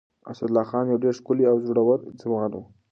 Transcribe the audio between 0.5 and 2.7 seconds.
خان يو ډېر ښکلی او زړور ځوان و.